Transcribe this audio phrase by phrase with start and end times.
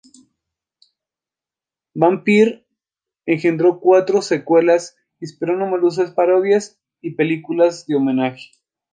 [1.93, 2.65] Vampire"
[3.27, 8.49] engendro cuatro secuelas, inspiró numerosas parodias y películas de homenaje.